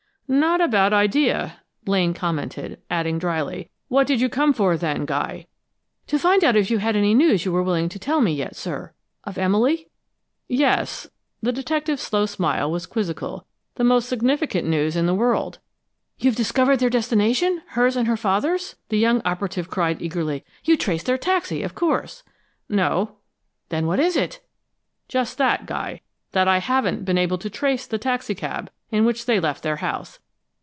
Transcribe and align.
"Not 0.33 0.61
a 0.61 0.69
bad 0.69 0.93
idea," 0.93 1.59
Blaine 1.83 2.13
commented, 2.13 2.79
adding 2.89 3.19
dryly: 3.19 3.69
"What 3.89 4.07
did 4.07 4.21
you 4.21 4.29
come 4.29 4.53
for, 4.53 4.77
then, 4.77 5.03
Guy?" 5.03 5.45
"To 6.07 6.17
find 6.17 6.41
out 6.45 6.55
if 6.55 6.71
you 6.71 6.77
had 6.77 6.95
any 6.95 7.13
news 7.13 7.43
you 7.43 7.51
were 7.51 7.61
willing 7.61 7.89
to 7.89 7.99
tell 7.99 8.21
me 8.21 8.31
yet, 8.33 8.55
sir 8.55 8.93
of 9.25 9.37
Emily?" 9.37 9.89
"Yes." 10.47 11.09
The 11.41 11.51
detective's 11.51 12.03
slow 12.03 12.25
smile 12.25 12.71
was 12.71 12.85
quizzical. 12.85 13.45
"The 13.75 13.83
most 13.83 14.07
significant 14.07 14.65
news 14.69 14.95
in 14.95 15.05
the 15.05 15.13
world." 15.13 15.59
"You've 16.17 16.37
discovered 16.37 16.77
their 16.77 16.89
destination 16.89 17.63
hers 17.71 17.97
and 17.97 18.07
her 18.07 18.15
father's?" 18.15 18.77
the 18.87 18.97
young 18.97 19.21
operative 19.25 19.69
cried 19.69 20.01
eagerly. 20.01 20.45
"You 20.63 20.77
traced 20.77 21.07
their 21.07 21.17
taxi, 21.17 21.61
of 21.61 21.75
course!" 21.75 22.23
"No." 22.69 23.17
"Then 23.67 23.85
what 23.85 23.99
is 23.99 24.15
it?" 24.15 24.39
"Just 25.09 25.37
that, 25.39 25.65
Guy 25.65 25.99
that 26.31 26.47
I 26.47 26.59
haven't 26.59 27.03
been 27.03 27.17
able 27.17 27.37
to 27.39 27.49
trace 27.49 27.85
the 27.85 27.97
taxicab 27.97 28.71
in 28.89 29.03
which 29.03 29.25
they 29.25 29.37
left 29.39 29.63
their 29.63 29.77
house. 29.77 30.19